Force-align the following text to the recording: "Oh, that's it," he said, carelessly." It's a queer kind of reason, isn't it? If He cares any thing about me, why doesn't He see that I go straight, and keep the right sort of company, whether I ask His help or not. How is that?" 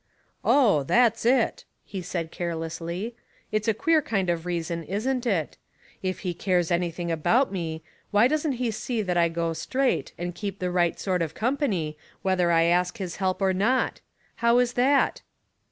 "Oh, 0.43 0.81
that's 0.81 1.27
it," 1.27 1.63
he 1.85 2.01
said, 2.01 2.31
carelessly." 2.31 3.15
It's 3.51 3.67
a 3.67 3.73
queer 3.75 4.01
kind 4.01 4.31
of 4.31 4.47
reason, 4.47 4.81
isn't 4.85 5.27
it? 5.27 5.57
If 6.01 6.21
He 6.21 6.33
cares 6.33 6.71
any 6.71 6.89
thing 6.89 7.11
about 7.11 7.51
me, 7.51 7.83
why 8.09 8.27
doesn't 8.27 8.53
He 8.53 8.71
see 8.71 9.03
that 9.03 9.15
I 9.15 9.29
go 9.29 9.53
straight, 9.53 10.13
and 10.17 10.33
keep 10.33 10.57
the 10.57 10.71
right 10.71 10.99
sort 10.99 11.21
of 11.21 11.35
company, 11.35 11.99
whether 12.23 12.51
I 12.51 12.63
ask 12.63 12.97
His 12.97 13.17
help 13.17 13.43
or 13.43 13.53
not. 13.53 14.01
How 14.37 14.57
is 14.57 14.73
that?" 14.73 15.21